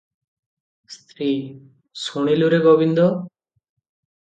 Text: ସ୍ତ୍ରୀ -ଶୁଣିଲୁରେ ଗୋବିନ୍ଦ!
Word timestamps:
ସ୍ତ୍ରୀ 0.93 1.29
-ଶୁଣିଲୁରେ 2.01 2.63
ଗୋବିନ୍ଦ! 2.67 3.09